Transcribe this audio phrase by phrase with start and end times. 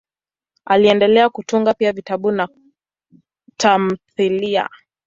[0.65, 2.47] Aliendelea kutunga pia vitabu na
[3.57, 4.69] tamthiliya.